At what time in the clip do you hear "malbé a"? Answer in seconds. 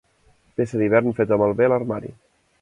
1.43-1.73